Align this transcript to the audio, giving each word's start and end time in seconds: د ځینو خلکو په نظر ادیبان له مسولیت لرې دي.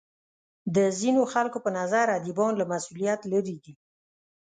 د 0.75 0.77
ځینو 0.99 1.21
خلکو 1.33 1.57
په 1.65 1.69
نظر 1.79 2.05
ادیبان 2.17 2.53
له 2.57 2.65
مسولیت 2.71 3.21
لرې 3.31 3.57
دي. 3.63 3.73